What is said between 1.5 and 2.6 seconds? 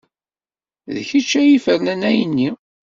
ifernen ayenni.